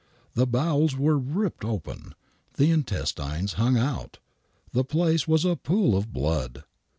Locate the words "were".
0.97-1.15